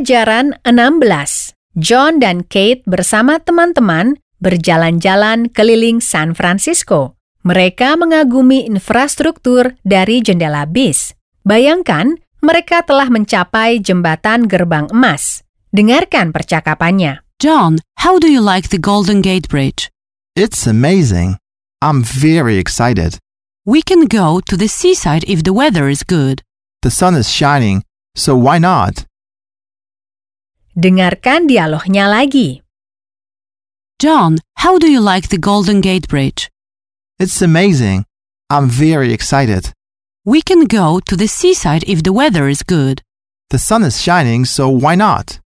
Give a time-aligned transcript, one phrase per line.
[0.00, 1.76] Pelajaran 16.
[1.76, 7.20] John dan Kate bersama teman-teman berjalan-jalan keliling San Francisco.
[7.44, 11.12] Mereka mengagumi infrastruktur dari jendela bis.
[11.44, 15.44] Bayangkan, mereka telah mencapai jembatan gerbang emas.
[15.68, 17.20] Dengarkan percakapannya.
[17.36, 19.92] John, how do you like the Golden Gate Bridge?
[20.32, 21.36] It's amazing.
[21.84, 23.20] I'm very excited.
[23.68, 26.40] We can go to the seaside if the weather is good.
[26.80, 27.84] The sun is shining,
[28.16, 29.04] so why not?
[30.78, 32.62] Dengarkan dialognya lagi.
[33.98, 36.48] John, how do you like the Golden Gate Bridge?
[37.18, 38.06] It's amazing.
[38.48, 39.74] I'm very excited.
[40.24, 43.02] We can go to the seaside if the weather is good.
[43.50, 45.42] The sun is shining, so why not?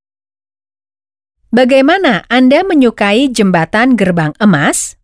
[1.48, 4.94] Bagaimana Anda menyukai jembatan gerbang emas?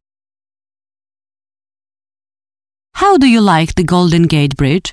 [3.00, 4.92] How do you like the Golden Gate Bridge?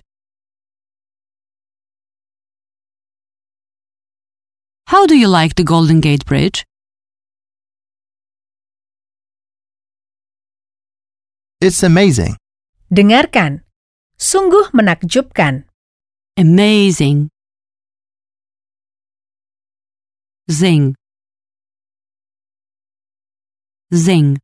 [4.88, 6.64] How do you like the Golden Gate Bridge?
[11.60, 12.38] It's amazing.
[12.88, 13.68] Dengarkan.
[14.16, 15.68] Sungguh menakjubkan.
[16.40, 17.27] Amazing.
[20.48, 20.96] Zing.
[23.91, 24.40] Zing.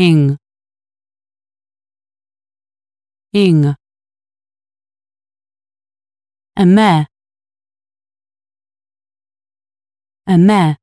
[0.00, 0.40] Ing.
[3.36, 3.76] Ing.
[6.56, 7.04] Ama.
[10.28, 10.76] Ama.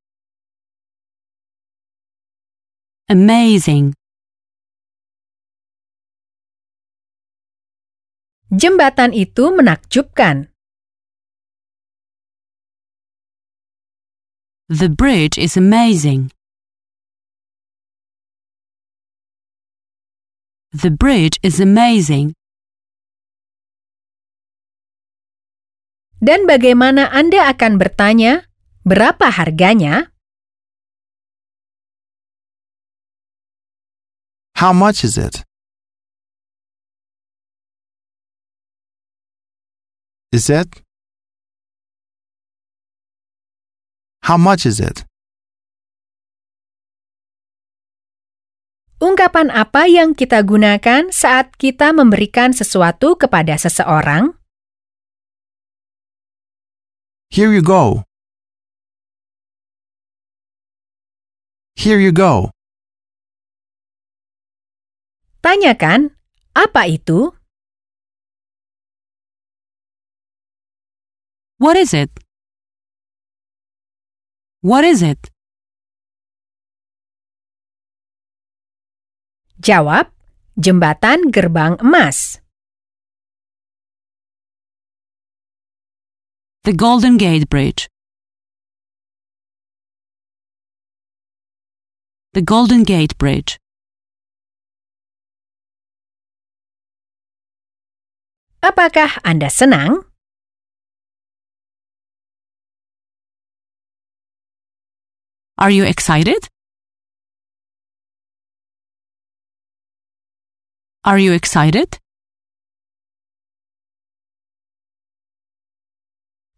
[3.06, 3.94] Amazing.
[8.50, 10.50] Jembatan itu menakjubkan.
[14.66, 16.34] The bridge is amazing.
[20.74, 22.34] The bridge is amazing.
[26.18, 28.50] Dan bagaimana Anda akan bertanya,
[28.86, 30.14] berapa harganya?
[34.56, 35.42] How much is it?
[40.32, 40.70] Is it?
[44.24, 45.04] How much is it?
[49.02, 54.40] Ungkapan apa yang kita gunakan saat kita memberikan sesuatu kepada seseorang?
[57.28, 58.05] Here you go.
[61.76, 62.56] Here you go.
[65.44, 66.16] Tanyakan,
[66.56, 67.36] apa itu?
[71.60, 72.10] What is it?
[74.66, 75.20] What is it?
[79.62, 80.10] Jawab,
[80.58, 82.40] jembatan gerbang emas.
[86.66, 87.86] The Golden Gate Bridge.
[92.36, 93.56] The Golden Gate Bridge.
[98.60, 100.04] Apakah Anda senang?
[105.56, 106.52] Are you excited?
[111.08, 112.04] Are you excited?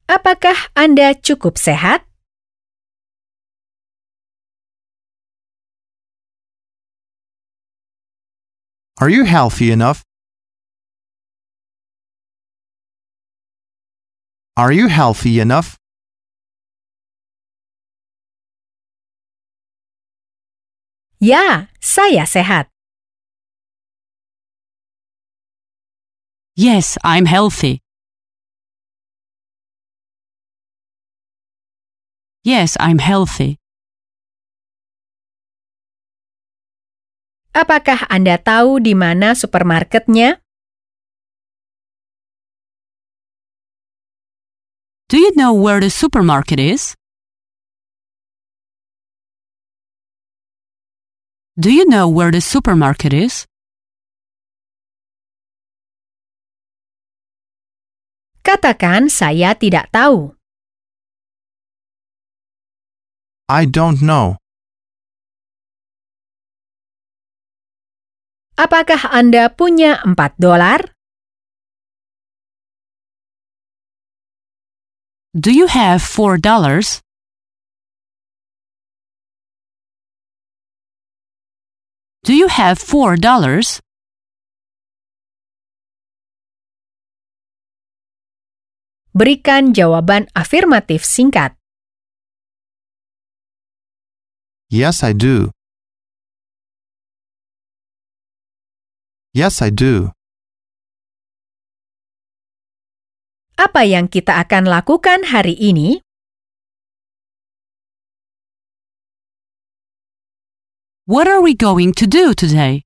[0.10, 2.07] Apakah Anda cukup sehat?
[9.00, 10.02] Are you healthy enough?
[14.58, 15.78] Are you healthy enough?
[21.22, 22.74] Ya, saya sehat.
[26.58, 27.86] Yes, I'm healthy.
[32.42, 33.62] Yes, I'm healthy.
[37.58, 40.38] Apakah Anda tahu di mana supermarketnya?
[45.10, 46.94] Do you know where the supermarket is?
[51.58, 53.50] Do you know where the supermarket is?
[58.46, 60.38] Katakan saya tidak tahu.
[63.50, 64.38] I don't know.
[68.58, 70.82] Apakah Anda punya 4 dolar?
[75.38, 77.06] Do you have four dollars?
[82.26, 83.78] Do you have four dollars?
[89.14, 91.54] Berikan jawaban afirmatif singkat.
[94.74, 95.54] Yes, I do.
[99.38, 100.18] Yes, I do.
[103.54, 106.02] Apa yang kita akan lakukan hari ini?
[111.06, 112.82] What are we going to do today?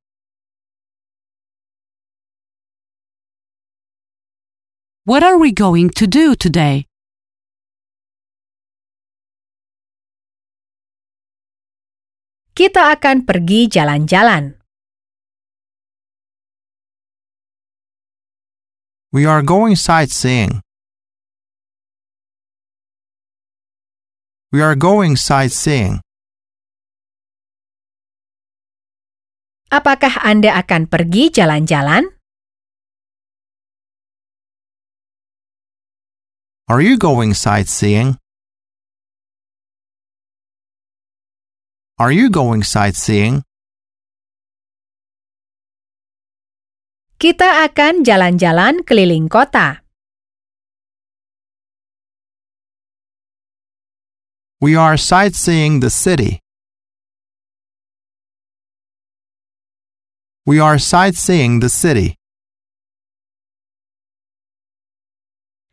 [5.07, 6.91] What are we going to do today?
[12.51, 14.60] Kita akan pergi jalan-jalan.
[19.11, 20.63] We are going sightseeing.
[24.55, 25.99] We are going sightseeing.
[29.67, 32.07] Apakah Anda akan pergi jalan-jalan?
[36.71, 38.15] Are you going sightseeing?
[41.99, 43.43] Are you going sightseeing?
[47.21, 49.85] Kita akan jalan-jalan keliling kota.
[54.57, 56.41] We are sightseeing the city.
[60.49, 62.17] We are sightseeing the city.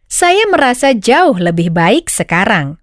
[0.05, 2.77] Saya merasa jauh lebih baik sekarang.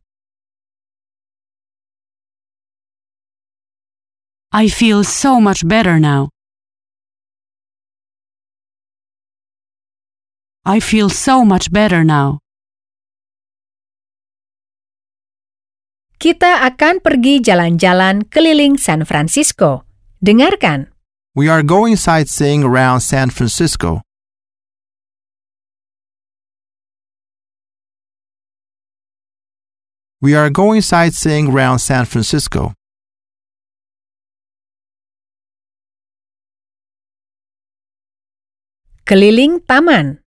[4.50, 6.35] I feel so much better now.
[10.66, 12.42] I feel so much better now.
[16.18, 19.86] Kita akan pergi jalan-jalan keliling San Francisco.
[20.26, 20.90] Dengarkan.
[21.38, 24.02] We are going sightseeing around San Francisco.
[30.18, 32.74] We are going sightseeing around San Francisco.
[39.06, 40.25] Keliling taman.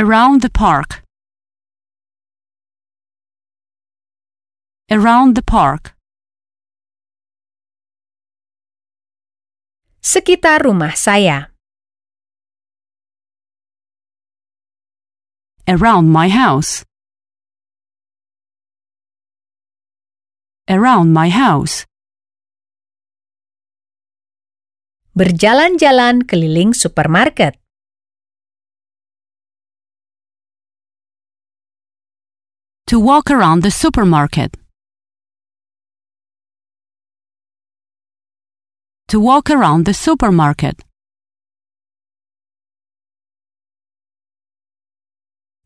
[0.00, 1.04] Around the park.
[4.88, 5.92] Around the park.
[10.00, 11.52] Sekitar rumah saya.
[15.68, 16.88] Around my house.
[20.64, 21.84] Around my house.
[25.12, 27.60] Berjalan-jalan keliling supermarket.
[32.90, 34.50] To walk around the supermarket.
[39.06, 40.82] To walk around the supermarket.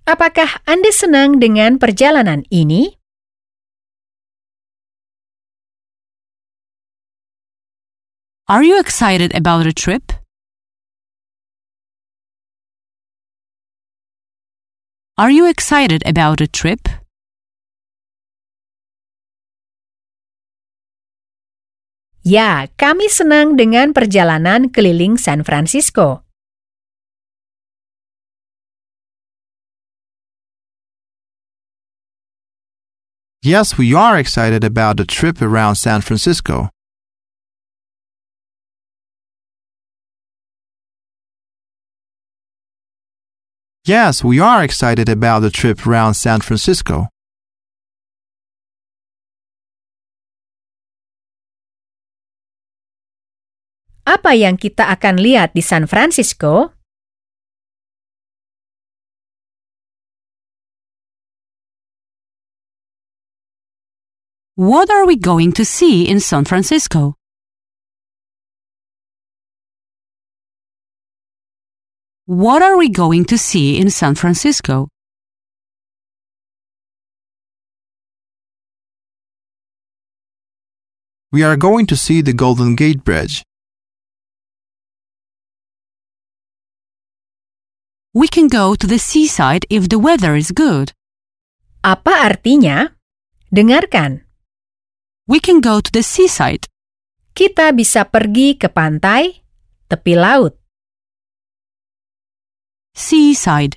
[0.05, 3.01] Apakah Anda senang dengan perjalanan ini?
[8.53, 10.13] Are you excited about a trip?
[15.17, 17.04] Are you excited about a trip?
[22.25, 26.25] Ya, kami senang dengan perjalanan keliling San Francisco.
[33.45, 36.73] Yes, we are excited about the trip around San Francisco.
[43.85, 47.13] Yes, we are excited about the trip around San Francisco.
[54.05, 56.77] Apa yang kita akan lihat di San Francisco?
[64.61, 67.17] What are we going to see in San Francisco?
[72.29, 74.89] What are we going to see in San Francisco?
[81.33, 83.43] We are going to see the Golden Gate Bridge.
[88.15, 90.95] We can go to the seaside if the weather is good.
[91.83, 92.95] Apa artinya?
[93.51, 94.23] Dengarkan.
[95.27, 96.71] We can go to the seaside.
[97.35, 99.43] Kita bisa pergi ke pantai,
[99.91, 100.55] tepi laut,
[102.95, 103.75] Seaside.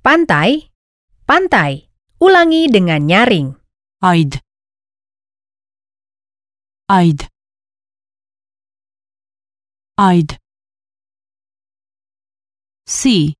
[0.00, 0.72] pantai,
[1.28, 1.84] pantai.
[2.16, 3.52] Ulangi dengan nyaring.
[4.00, 4.40] I'd.
[6.88, 7.28] I'd.
[10.00, 10.40] I'd.
[12.86, 13.34] Sea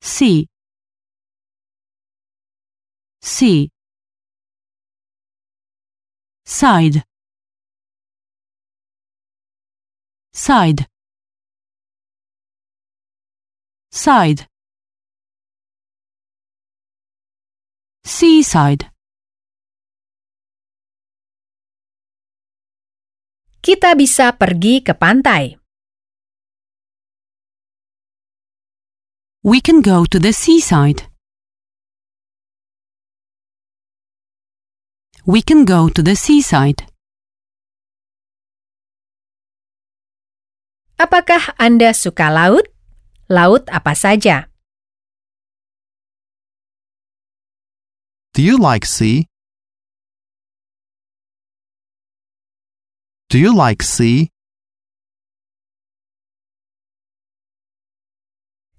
[0.00, 0.46] sea
[3.22, 3.72] sea
[6.44, 7.04] side.
[10.34, 10.86] Side.
[13.90, 14.48] Side.
[18.04, 18.90] Seaside.
[23.62, 25.61] Kita bisa pergi ke pantai.
[29.44, 31.02] We can go to the seaside
[35.26, 36.86] we can go to the seaside
[41.02, 42.70] Apakah Anda suka laut?
[43.26, 44.46] Laut apa saja?
[48.38, 49.26] Do you like sea?
[53.26, 54.30] Do you like sea?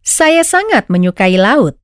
[0.03, 1.79] Saya sangat menyukai laut.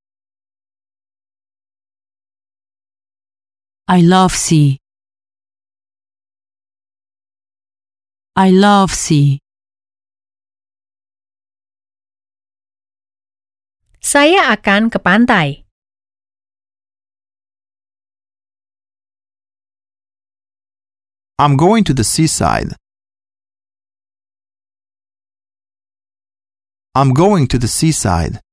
[3.87, 4.75] I love sea.
[8.35, 9.39] I love sea.
[14.03, 15.63] Saya akan ke pantai.
[21.39, 22.75] I'm going to the seaside.
[26.99, 28.43] I'm going to the seaside.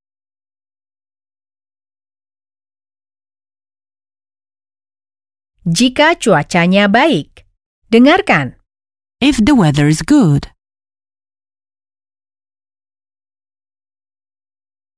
[5.67, 7.43] Jika cuacanya baik.
[7.91, 8.55] Dengarkan.
[9.19, 10.55] If the weather is good.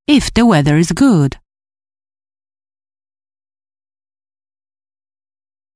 [0.05, 1.40] If the weather is good.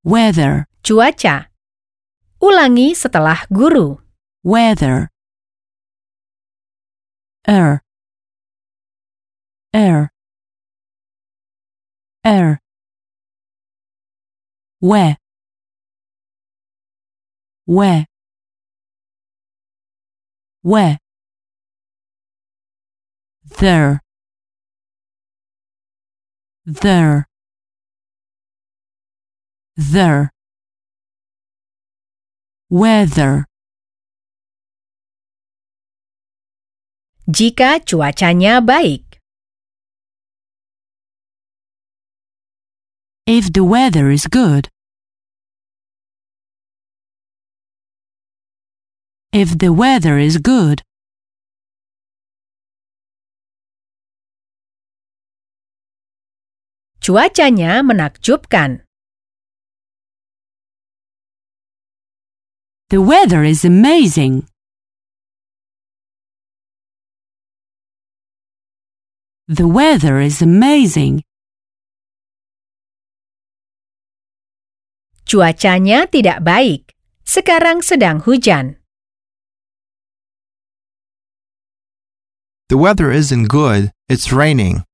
[0.05, 1.49] Weather, Cuaca.
[2.37, 3.97] Ulangi setelah guru.
[4.45, 5.12] weather.
[7.47, 7.83] Air.
[9.75, 10.13] Air.
[12.25, 12.61] Air.
[14.79, 15.17] Where.
[17.67, 18.07] Where.
[20.63, 20.99] Where.
[23.59, 24.01] There.
[26.65, 27.27] There.
[29.77, 30.31] There.
[32.71, 33.47] Weather.
[37.29, 39.23] Jika cuacanya baik.
[43.27, 44.67] If the weather is good.
[49.33, 50.83] If the weather is good.
[56.99, 58.83] Cuacanya menakjubkan.
[62.91, 64.52] The weather is amazing.
[69.53, 71.29] The weather is amazing.
[75.29, 76.97] Cuacanya tidak baik.
[77.29, 78.81] Sekarang sedang hujan.
[82.73, 83.93] The weather isn't good.
[84.09, 84.89] It's raining.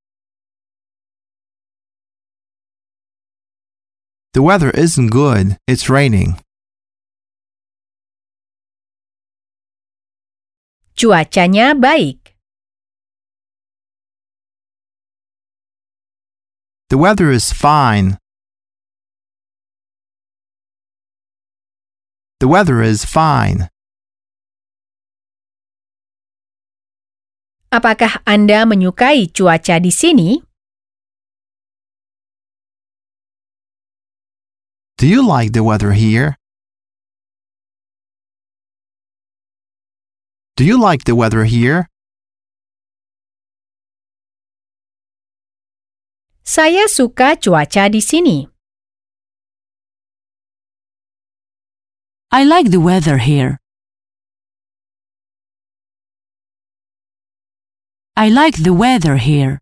[4.35, 5.55] The weather isn't good.
[5.71, 6.35] It's raining.
[10.99, 12.27] Cuacanya baik.
[16.90, 18.16] The weather is fine.
[22.40, 23.68] The weather is fine.
[27.68, 30.40] Apakah Anda menyukai cuaca di sini?
[34.97, 36.40] Do you like the weather here?
[40.57, 41.92] Do you like the weather here?
[46.49, 48.49] Saya suka cuaca di sini.
[52.33, 53.61] I like the weather here.
[58.17, 59.61] I like the weather here.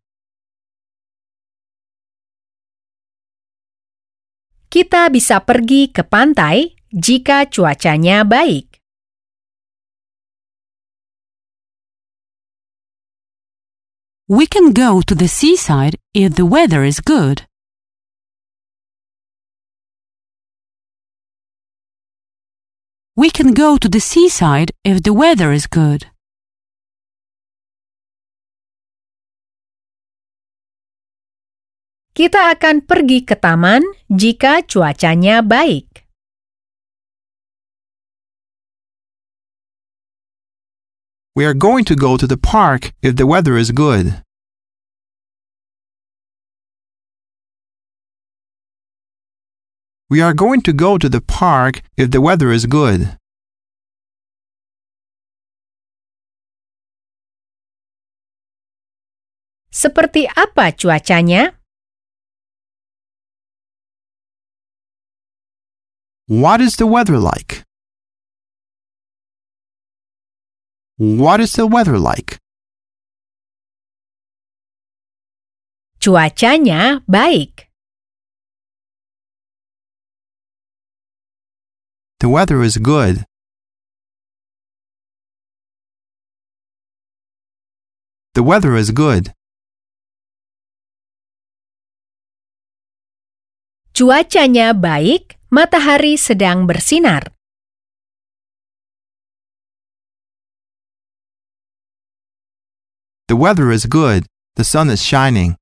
[4.71, 8.76] Kita bisa pergi ke pantai jika cuacanya baik.
[14.29, 17.47] We can go to the seaside if the weather is good.
[23.15, 26.11] We can go to the seaside if the weather is good.
[32.19, 36.06] Kita akan pergi ke taman jika cuacanya baik.
[41.37, 44.23] We are going to go to the park if the weather is good.
[50.09, 53.19] We are going to go to the park if the weather is good.
[59.69, 61.53] Seperti apa cuacanya?
[66.33, 67.66] What is the weather like?
[70.97, 72.41] What is the weather like?
[76.01, 77.69] Cuacanya baik.
[82.21, 83.29] The weather is good.
[88.33, 89.37] The weather is good.
[93.93, 97.36] Cuacanya baik, matahari sedang bersinar.
[103.29, 104.27] The weather is good.
[104.55, 105.57] The sun is shining.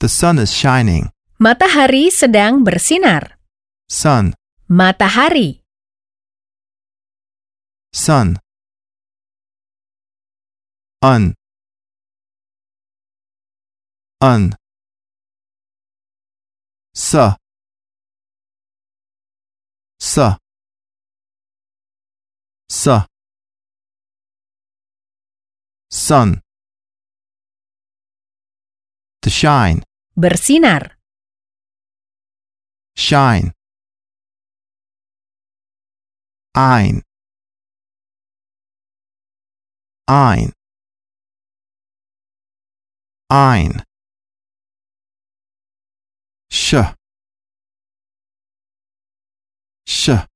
[0.00, 1.14] The sun is shining.
[1.38, 3.38] Matahari sedang bersinar.
[3.86, 4.34] Sun,
[4.66, 5.62] Matahari,
[7.94, 8.36] sun.
[11.02, 11.34] Un.
[14.20, 14.56] Un.
[16.94, 17.36] Sa.
[20.00, 20.43] Sa.
[22.74, 23.06] Sa.
[25.88, 26.42] Sun.
[29.22, 29.84] To shine.
[30.16, 30.98] bersinar.
[32.96, 33.52] Shine.
[36.52, 37.02] Ein.
[40.08, 40.52] Ein.
[43.30, 43.84] Ein.
[46.50, 46.74] Sh.
[49.86, 50.33] Sh.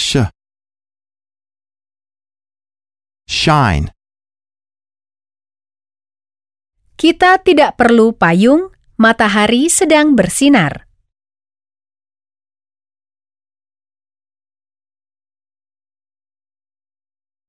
[0.00, 0.16] Sh.
[3.28, 3.92] Shine.
[6.96, 10.88] Kita tidak perlu payung, matahari sedang bersinar.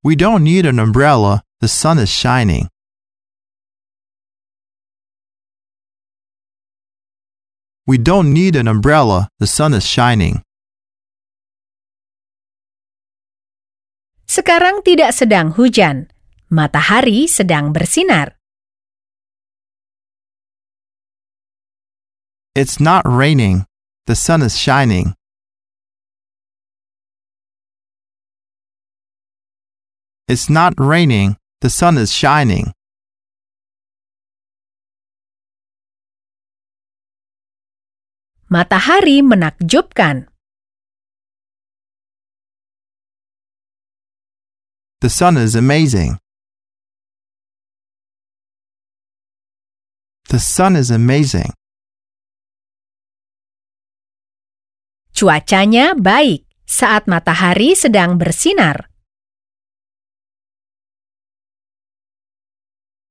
[0.04, 1.48] We don't need an umbrella.
[1.64, 2.68] The sun is shining.
[7.88, 9.32] We don't need an umbrella.
[9.40, 10.44] The sun is shining.
[14.32, 16.08] Sekarang tidak sedang hujan,
[16.48, 18.40] matahari sedang bersinar.
[22.56, 23.68] It's not raining.
[24.08, 25.20] The sun is shining.
[30.32, 31.36] It's not raining.
[31.60, 32.72] The sun is shining.
[38.48, 40.31] Matahari menakjubkan.
[45.02, 46.20] The sun is amazing.
[50.30, 51.58] The sun is amazing.
[55.18, 58.94] Cuacanya baik saat matahari sedang bersinar.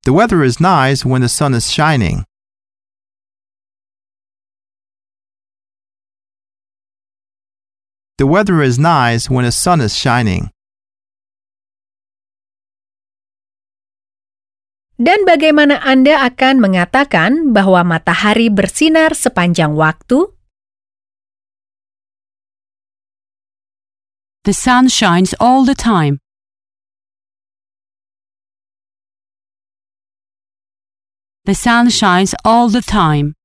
[0.06, 2.22] The weather is nice when the sun is shining.
[8.22, 10.54] The weather is nice when the sun is shining.
[15.00, 20.28] Dan bagaimana Anda akan mengatakan bahwa matahari bersinar sepanjang waktu?
[24.44, 26.20] The sun shines all the time.
[31.48, 33.40] The sun shines all the time.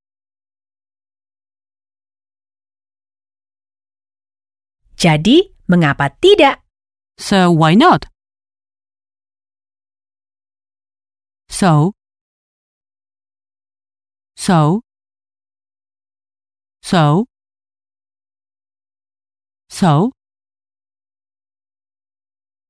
[4.99, 6.59] Jadi, mengapa tidak?
[7.15, 8.11] So why not?
[11.55, 11.95] So,
[14.35, 14.83] so,
[16.83, 17.27] so,
[19.69, 20.11] so,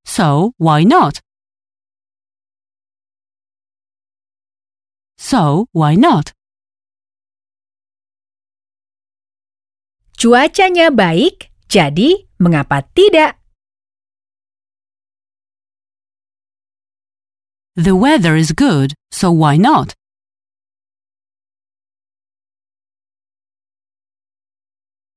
[0.06, 1.18] so why not?
[5.18, 6.38] So why not?
[10.14, 13.45] Cuacanya baik, jadi mengapa tidak?
[17.76, 19.96] The weather is good, so why not?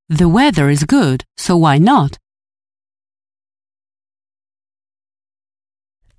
[0.09, 2.19] The weather is good, so why not?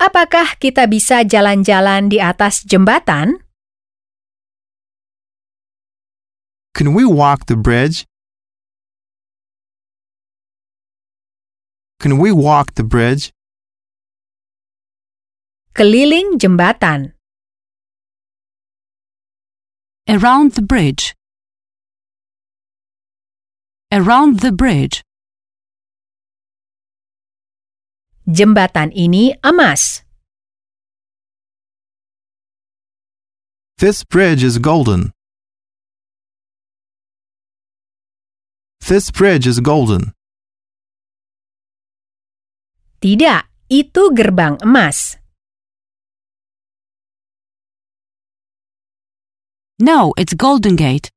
[0.00, 3.44] Apakah kita bisa jalan-jalan di atas jembatan?
[6.72, 8.08] Can we walk the bridge?
[12.00, 13.28] Can we walk the bridge?
[15.80, 17.16] Keliling jembatan.
[20.04, 21.16] Around the bridge.
[23.88, 25.00] Around the bridge.
[28.28, 30.04] Jembatan ini emas.
[33.80, 35.16] This bridge is golden.
[38.84, 40.12] This bridge is golden.
[43.00, 45.19] Tidak, itu gerbang emas.
[49.80, 51.08] No, it's Golden Gate.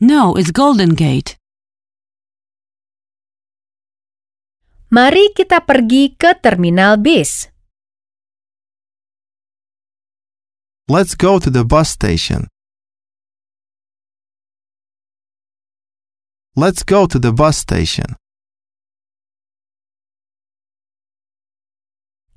[0.00, 1.36] No, it's Golden Gate.
[4.88, 7.52] Mari kita pergi ke terminal bis.
[10.88, 12.48] Let's go to the bus station.
[16.56, 18.16] Let's go to the bus station.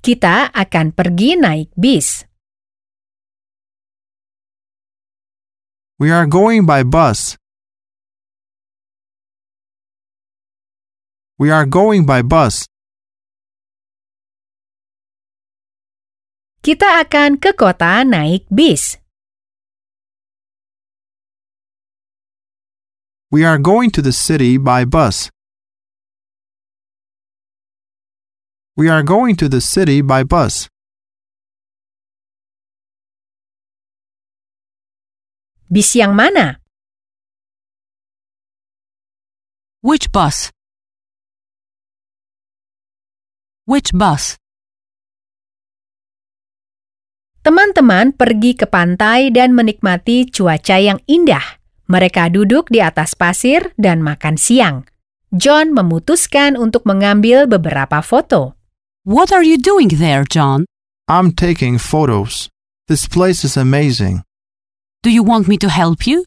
[0.00, 2.24] Kita akan pergi naik bis.
[6.00, 7.36] We are going by bus.
[11.36, 12.64] We are going by bus.
[16.64, 18.96] Kita akan ke kota naik bis.
[23.28, 25.28] We are going to the city by bus.
[28.80, 30.64] We are going to the city by bus.
[35.68, 36.64] Bis yang mana?
[39.84, 40.48] Which bus?
[43.68, 44.40] Which bus?
[47.44, 51.60] Teman-teman pergi ke pantai dan menikmati cuaca yang indah.
[51.84, 54.88] Mereka duduk di atas pasir dan makan siang.
[55.36, 58.59] John memutuskan untuk mengambil beberapa foto.
[59.10, 60.66] What are you doing there, John?
[61.08, 62.48] I'm taking photos.
[62.86, 64.22] This place is amazing.
[65.02, 66.24] Do you want me to help you?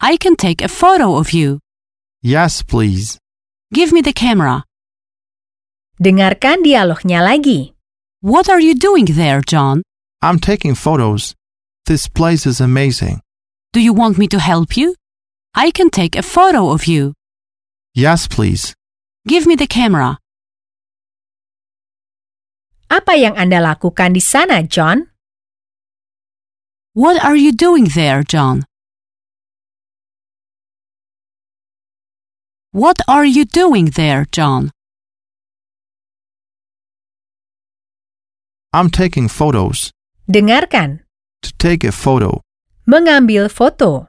[0.00, 1.60] I can take a photo of you.
[2.22, 3.16] Yes, please.
[3.72, 4.64] Give me the camera.
[6.02, 7.74] Dengarkan dialognya lagi.
[8.22, 9.84] What are you doing there, John?
[10.20, 11.36] I'm taking photos.
[11.86, 13.20] This place is amazing.
[13.72, 14.96] Do you want me to help you?
[15.54, 17.14] I can take a photo of you.
[17.94, 18.74] Yes, please.
[19.28, 20.18] Give me the camera.
[22.86, 25.10] Apa yang Anda lakukan di sana, John?
[26.94, 28.64] What are you doing there, John?
[32.72, 34.70] What are you doing there, John?
[38.72, 39.90] I'm taking photos.
[40.28, 41.00] Dengarkan.
[41.42, 42.42] To take a photo.
[42.86, 44.08] Mengambil foto.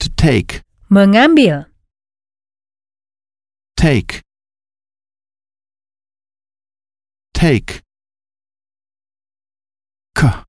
[0.00, 0.62] To take.
[0.90, 1.68] Mengambil.
[3.76, 4.24] Take.
[7.40, 7.80] Take.
[10.14, 10.44] K.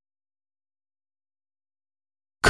[2.44, 2.48] K.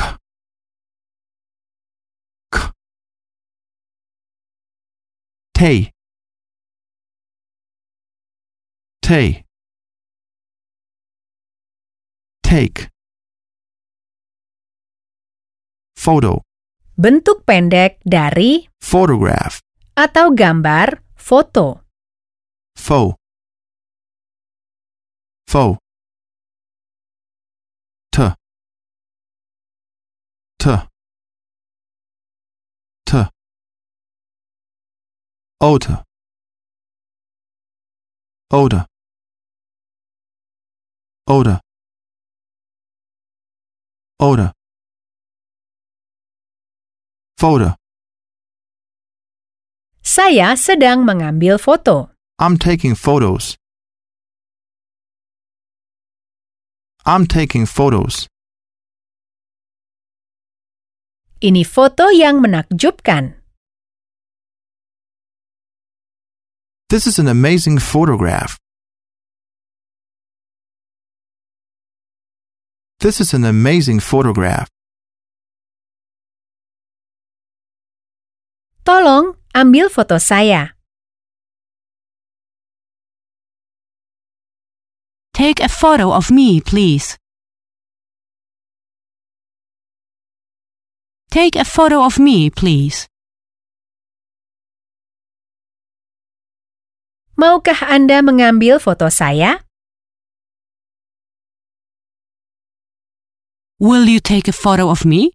[2.50, 2.57] K.
[5.55, 5.94] Tay.
[8.98, 9.44] Tay.
[12.42, 12.90] Take.
[15.94, 16.42] Photo.
[16.98, 19.62] Bentuk pendek dari Photograph.
[19.94, 21.87] atau gambar foto.
[22.74, 23.22] Faux.
[25.53, 25.77] Faux.
[28.11, 28.23] T.
[30.59, 30.65] T.
[33.05, 33.29] T.
[35.61, 36.05] Odor.
[38.51, 38.87] Odor.
[41.29, 41.61] Odor.
[44.21, 44.53] Odor.
[47.37, 47.77] Photo.
[50.01, 52.09] Saya sedang mengambil foto.
[52.41, 53.61] I'm taking photos.
[57.03, 58.31] I'm taking photos.
[61.43, 63.43] Ini foto yang menakjubkan.
[66.87, 68.62] This is an amazing photograph.
[73.03, 74.71] This is an amazing photograph.
[78.87, 80.79] Tolong ambil foto saya.
[85.42, 87.18] Take a photo of me, please.
[91.33, 93.11] Take a photo of me, please.
[97.35, 99.66] Maukah Anda mengambil foto saya?
[103.83, 105.35] Will you take a photo of me?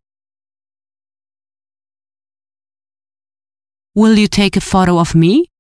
[3.92, 5.52] Will you take a photo of me?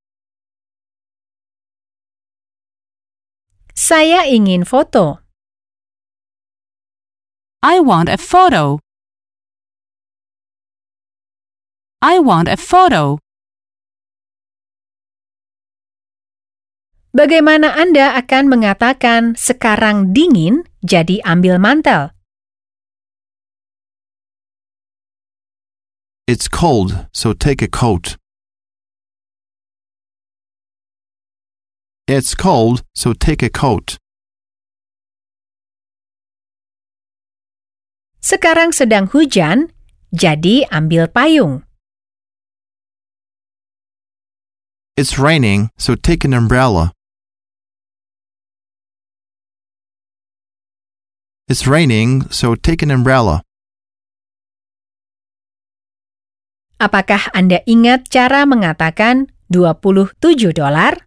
[3.88, 5.24] Saya ingin foto.
[7.64, 8.84] I want a photo.
[12.04, 13.24] I want a photo.
[17.16, 22.12] Bagaimana Anda akan mengatakan sekarang dingin, jadi ambil mantel?
[26.28, 28.20] It's cold, so take a coat.
[32.08, 34.00] It's cold, so take a coat.
[38.24, 39.76] Sekarang sedang hujan,
[40.16, 41.68] jadi ambil payung.
[44.96, 46.96] It's raining, so take an umbrella.
[51.52, 53.44] It's raining, so take an umbrella.
[56.80, 61.07] Apakah Anda ingat cara mengatakan 27 dolar?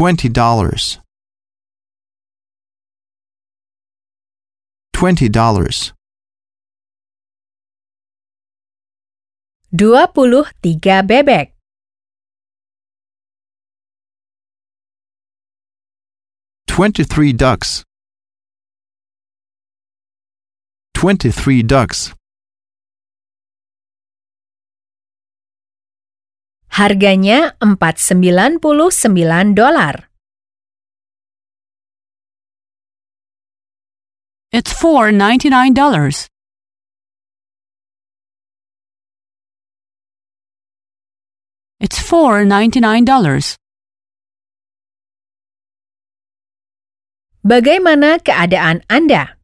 [0.00, 0.98] Twenty dollars.
[4.94, 5.92] Twenty dollars.
[9.76, 11.52] 23 bebek.
[16.66, 17.84] Twenty-three ducks.
[20.94, 22.14] Twenty-three ducks.
[26.70, 30.08] Harganya 499 dolar.
[34.52, 36.26] It's four ninety-nine dollars.
[41.80, 43.56] It's four ninety-nine dollars.
[47.40, 49.40] Bagaimana keadaan Anda?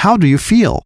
[0.00, 0.80] How do you feel?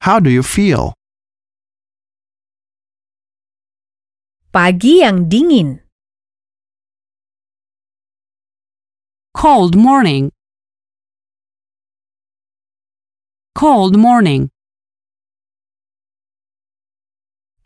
[0.00, 0.96] How do you feel?
[4.48, 5.84] Pagi yang dingin.
[9.36, 10.32] Cold morning.
[13.52, 14.48] Cold morning.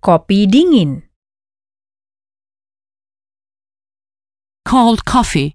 [0.03, 1.07] Kopi dingin.
[4.67, 5.55] Cold coffee.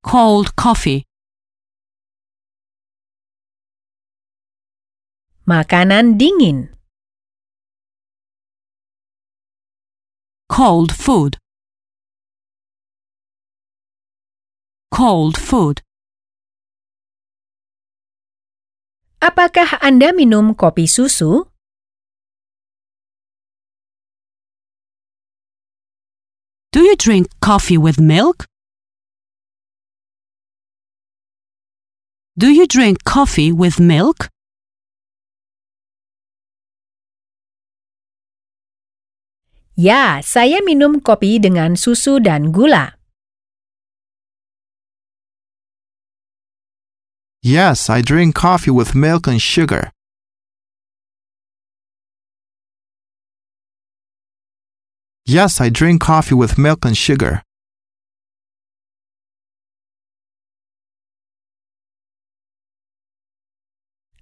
[0.00, 1.04] Cold coffee.
[5.46, 6.74] Makanan dingin.
[10.50, 11.38] Cold food.
[14.90, 15.86] Cold food.
[19.22, 21.46] Apakah Anda minum kopi susu?
[26.74, 28.50] Do you drink coffee with milk?
[32.34, 34.26] Do you drink coffee with milk?
[39.76, 42.96] Ya, saya minum kopi dengan susu dan gula.
[47.44, 49.92] Yes, I drink coffee with milk and sugar.
[55.28, 57.44] Yes, I drink coffee with milk and sugar.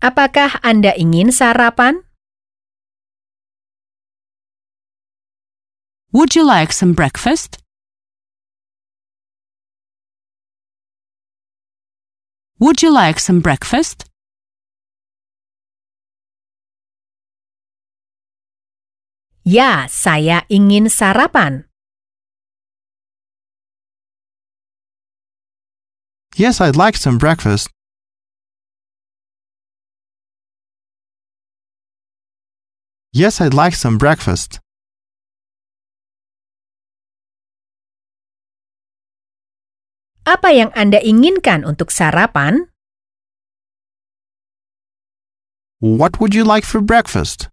[0.02, 2.02] Apakah Anda ingin sarapan?
[6.14, 7.58] Would you like some breakfast?
[12.60, 14.04] Would you like some breakfast?
[19.42, 21.66] Ya, saya ingin sarapan.
[26.38, 27.74] Yes, I'd like some breakfast.
[33.10, 34.63] Yes, I'd like some breakfast.
[40.24, 42.72] Apa yang Anda inginkan untuk sarapan?
[45.84, 47.52] What would you like for breakfast?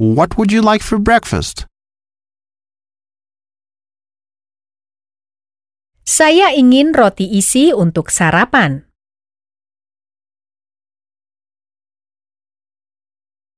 [0.00, 1.68] What would you like for breakfast?
[6.08, 8.88] Saya ingin roti isi untuk sarapan.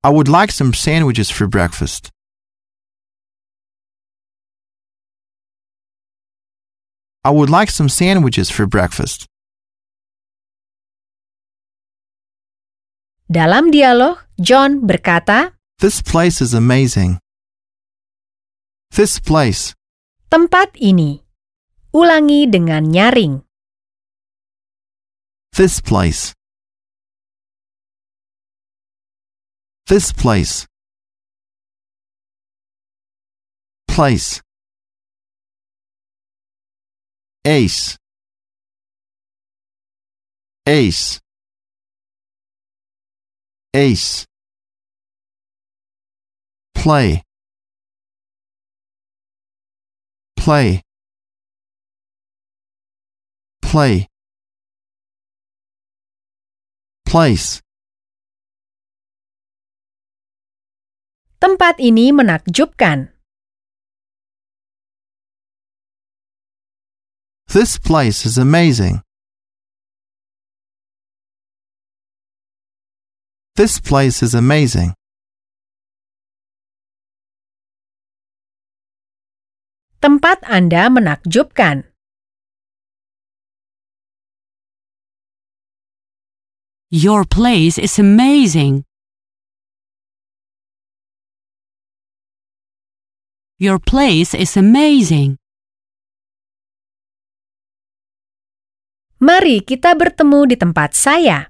[0.02, 2.10] I would like some sandwiches for breakfast.
[7.24, 9.26] I would like some sandwiches for breakfast.
[13.30, 17.22] Dalam dialog, John berkata, This place is amazing.
[18.92, 19.72] This place.
[20.32, 21.20] tempat ini.
[21.92, 23.44] Ulangi dengan nyaring.
[25.52, 26.32] This place.
[29.86, 30.64] This place.
[33.84, 34.40] Place.
[37.44, 37.98] Ace.
[40.64, 41.18] Ace.
[43.74, 44.26] Ace.
[46.72, 47.22] Play.
[50.36, 50.82] Play.
[53.60, 54.06] Play.
[57.04, 57.58] Place.
[61.42, 63.11] Tempat ini menakjubkan.
[67.52, 69.02] This place is amazing.
[73.60, 74.96] This place is amazing.
[80.00, 81.92] Tempat Anda menakjubkan.
[86.88, 88.88] Your place is amazing.
[93.60, 95.41] Your place is amazing.
[99.22, 101.46] Mari kita bertemu di tempat saya.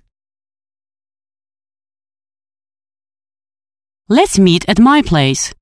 [4.13, 5.57] Let's meet at my place.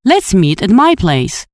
[0.00, 1.44] Let's meet at my place.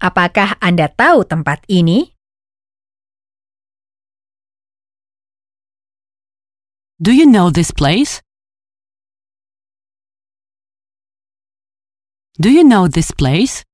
[0.00, 2.16] Apakah Anda tahu tempat ini?
[6.96, 8.24] Do you know this place?
[12.38, 13.64] Do you know this place?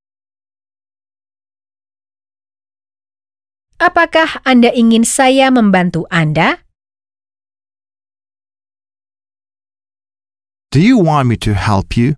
[3.77, 6.64] Apakah Anda ingin saya membantu Anda?
[10.73, 12.16] Do you want me to help you?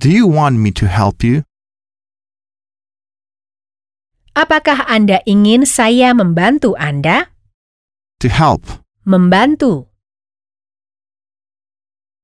[0.00, 1.44] Do you want me to help you?
[4.32, 7.28] Apakah Anda ingin saya membantu Anda?
[8.24, 8.64] To help.
[9.04, 9.89] Membantu,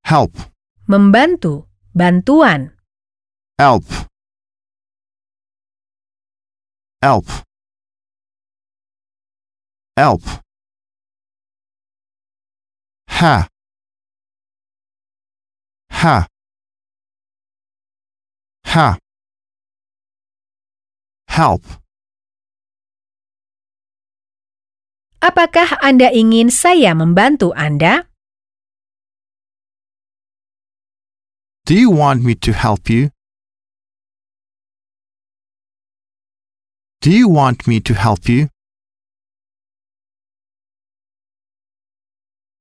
[0.06, 0.30] Help.
[0.86, 2.70] membantu, bantuan.
[3.58, 3.82] Help.
[7.02, 7.26] Help.
[9.98, 10.22] Help.
[13.10, 13.50] Ha.
[15.90, 16.16] Ha.
[18.62, 18.88] Ha.
[21.26, 21.62] Help.
[25.18, 28.06] Apakah Anda ingin saya membantu Anda?
[31.66, 33.10] Do you want me to help you?
[37.02, 38.54] Do you want me to help you?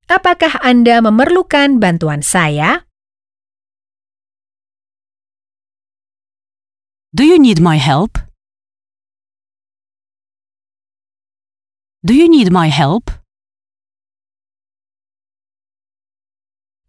[0.10, 2.90] Apakah Anda memerlukan bantuan saya?
[7.14, 8.18] Do you need my help?
[12.02, 13.14] Do you need my help?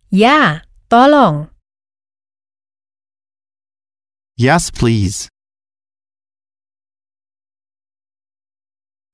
[0.08, 1.55] Ya, tolong.
[4.36, 5.30] Yes, please.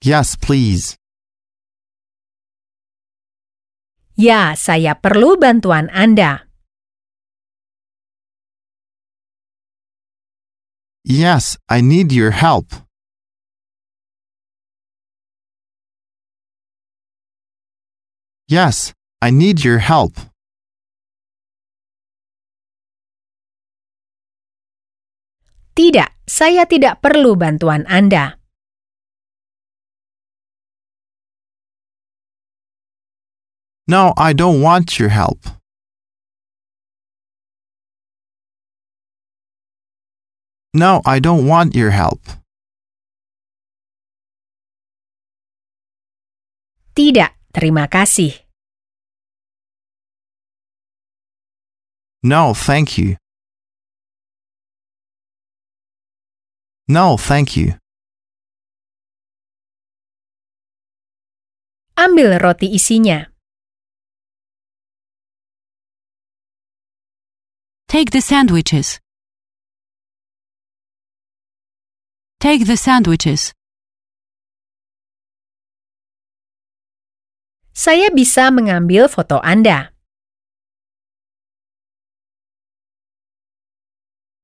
[0.02, 0.98] Yes, please.
[4.18, 6.50] Ya, saya perlu bantuan Anda.
[11.06, 12.74] Yes, I need your help.
[18.50, 18.90] Yes,
[19.22, 20.31] I need your help.
[25.72, 28.36] Tidak, saya tidak perlu bantuan Anda.
[33.88, 35.40] No, I don't want your help.
[40.76, 42.20] No, I don't want your help.
[46.92, 48.44] Tidak, terima kasih.
[52.20, 53.21] No, thank you.
[56.92, 57.80] No, thank you.
[61.96, 63.32] Ambil roti isinya.
[67.88, 69.00] Take the sandwiches.
[72.40, 73.56] Take the sandwiches.
[77.72, 79.96] Saya bisa mengambil foto Anda.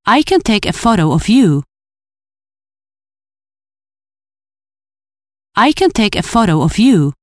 [0.09, 1.68] I can take a photo of you.
[5.59, 7.19] I can take a photo of you.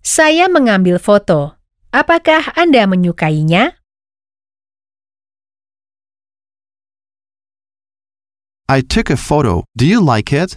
[0.00, 1.60] Saya mengambil foto.
[1.92, 3.76] Apakah Anda menyukainya?
[8.72, 9.68] I took a photo.
[9.76, 10.56] Do you like it?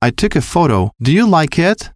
[0.00, 0.96] I took a photo.
[1.04, 1.92] Do you like it?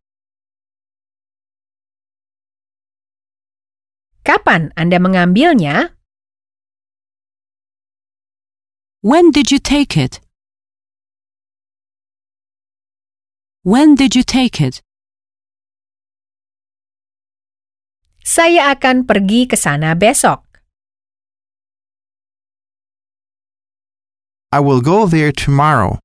[4.21, 5.94] Kapan Anda mengambilnya?
[9.05, 10.25] When did you take it?
[13.61, 14.81] When did you take it?
[18.25, 20.41] Saya akan pergi ke sana besok.
[24.49, 26.01] I will go there tomorrow.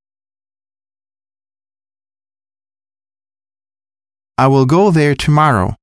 [4.36, 5.80] I will go there tomorrow.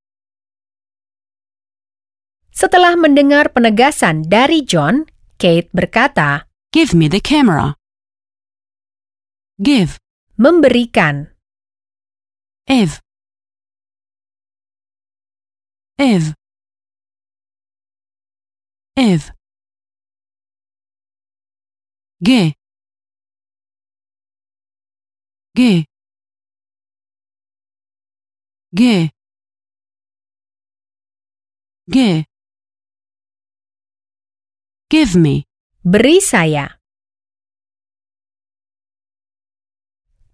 [2.53, 5.09] Setelah mendengar penegasan dari John,
[5.41, 7.77] Kate berkata, Give me the camera.
[9.63, 9.99] Give.
[10.39, 11.33] Memberikan.
[12.67, 13.01] If.
[15.99, 16.35] If.
[18.97, 19.37] If.
[22.23, 22.55] ge,
[25.55, 25.85] ge,
[28.73, 29.11] ge,
[31.89, 32.25] ge.
[34.89, 35.46] Give me.
[35.87, 36.83] Beri saya.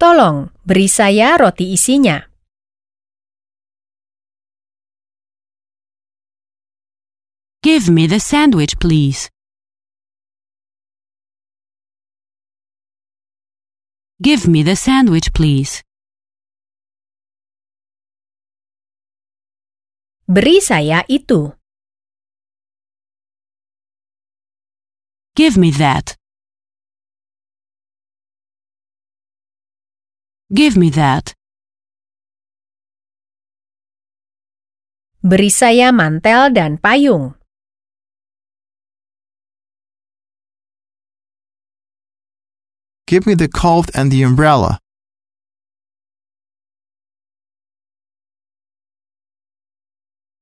[0.01, 2.25] Tolong, beri saya roti isinya.
[7.61, 9.29] Give me the sandwich, please.
[14.25, 15.85] Give me the sandwich, please.
[20.25, 21.53] Beri saya itu.
[25.35, 26.17] Give me that.
[30.53, 31.33] Give me that.
[35.25, 37.33] Beri saya mantel dan payung.
[43.09, 44.77] Give me the coat and the umbrella.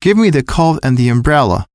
[0.03, 1.70] Give me the coat and the umbrella.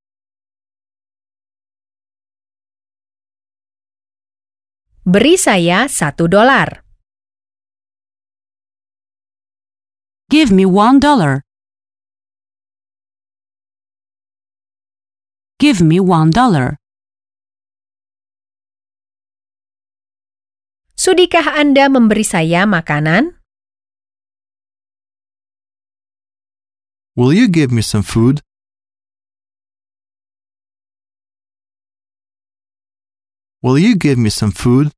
[5.06, 6.82] Beri saya satu dolar.
[10.34, 11.46] Give me one dollar.
[15.62, 16.82] Give me one dollar.
[20.98, 23.38] Sudikah Anda memberi saya makanan?
[27.14, 28.45] Will you give me some food?
[33.66, 34.94] Will you give me some food?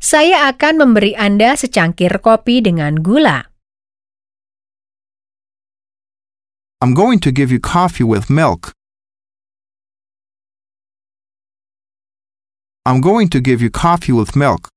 [0.00, 3.44] Saya akan memberi Anda secangkir kopi dengan gula.
[6.80, 8.72] I'm going to give you coffee with milk.
[12.88, 14.72] I'm going to give you coffee with milk.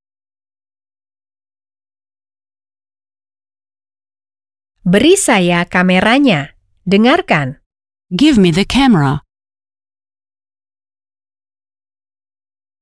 [4.84, 6.52] Beri saya kameranya.
[6.84, 7.64] Dengarkan.
[8.12, 9.24] Give me the camera.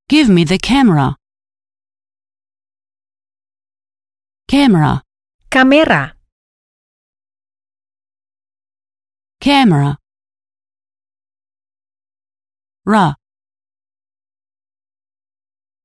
[0.10, 1.18] Give me the camera.
[4.47, 5.03] Camera.
[5.49, 6.14] Camera.
[9.41, 9.97] Camera.
[12.86, 13.16] Ra.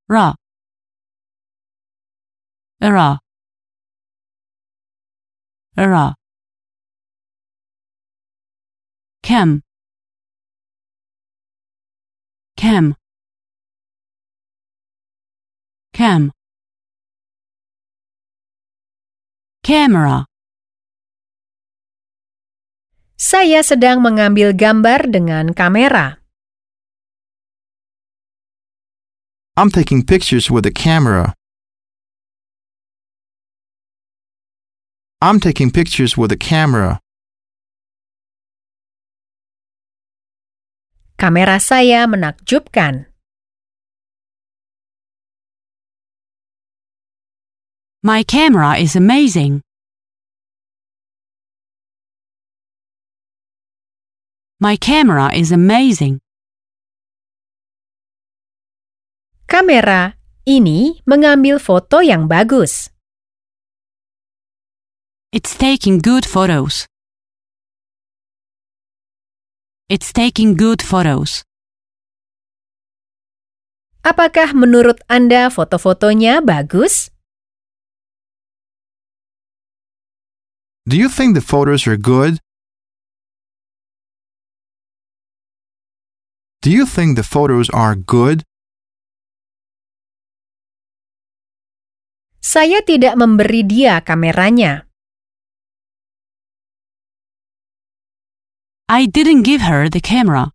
[0.09, 0.35] Ra.
[2.81, 3.18] Ra.
[5.77, 6.14] Ra.
[9.23, 9.62] Cam.
[12.57, 12.95] Cam.
[15.93, 16.32] Cam.
[19.61, 20.24] Camera.
[23.20, 26.16] Saya sedang mengambil gambar dengan kamera.
[29.53, 31.36] I'm taking pictures with a camera.
[35.20, 37.05] I'm taking pictures with a camera.
[41.20, 43.11] Kamera saya menakjubkan.
[48.03, 49.62] My camera is amazing.
[54.59, 56.18] My camera is amazing.
[59.46, 62.90] Kamera ini mengambil foto yang bagus.
[65.30, 66.90] It's taking good photos.
[69.86, 71.46] It's taking good photos.
[74.03, 77.11] Apakah menurut Anda foto-fotonya bagus?
[80.85, 82.43] Do you think the photos are good?
[86.62, 88.43] Do you think the photos are good?
[92.43, 94.91] Saya tidak memberi dia kameranya.
[98.91, 100.51] I didn't give her the camera.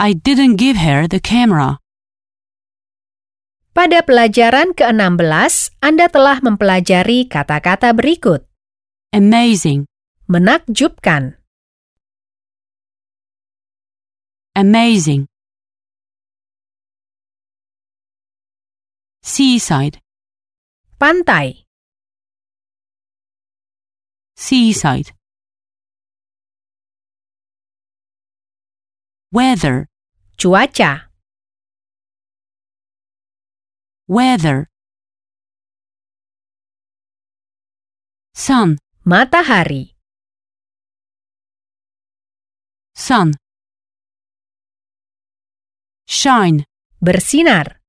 [0.00, 1.83] I didn't give her the camera.
[3.74, 8.46] Pada pelajaran ke-16, Anda telah mempelajari kata-kata berikut.
[9.10, 9.90] Amazing.
[10.30, 11.44] Menakjubkan,
[14.54, 15.26] Amazing.
[19.18, 19.98] Seaside.
[20.94, 21.66] pantai,
[24.38, 25.10] Seaside.
[29.34, 29.90] Weather.
[30.38, 31.10] cuaca,
[34.06, 34.68] Weather.
[38.34, 38.76] Sun.
[39.04, 39.96] matahari,
[42.96, 43.32] Sun.
[46.06, 46.64] Shine.
[47.00, 47.80] bersinar,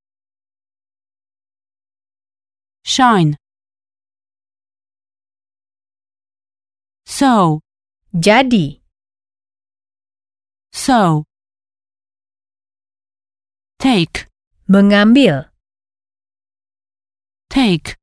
[2.84, 3.36] Shine.
[7.08, 7.60] So.
[8.12, 8.84] jadi,
[10.72, 11.24] So.
[13.80, 14.28] Take.
[14.68, 15.55] mengambil,
[17.56, 17.96] Take.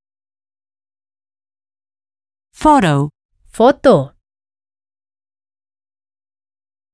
[2.54, 3.10] Photo.
[3.52, 4.16] photo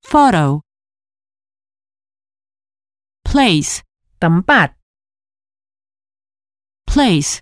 [0.02, 0.66] Photo.
[3.22, 3.86] Place.
[4.18, 4.74] tempat,
[6.82, 7.38] Place.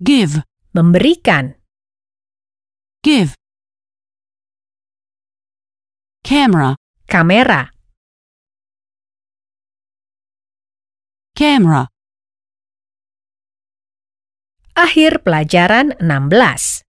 [0.00, 0.40] Give.
[0.72, 1.60] memberikan,
[3.04, 3.36] Give.
[6.24, 6.80] Camera.
[7.04, 7.68] kamera.
[11.36, 11.92] Camera.
[14.72, 16.88] Akhir pelajaran 16.